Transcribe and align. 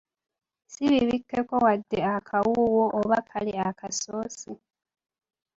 Si 0.71 0.81
bibikekko 0.91 1.55
wadde 1.65 1.99
akawuuwo 2.15 2.85
oba 2.99 3.17
kale 3.29 3.53
akasoosi! 3.69 4.51